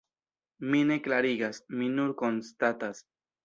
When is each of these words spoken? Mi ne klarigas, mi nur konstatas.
Mi 0.71 0.81
ne 0.93 0.97
klarigas, 1.09 1.61
mi 1.77 1.93
nur 2.01 2.17
konstatas. 2.25 3.09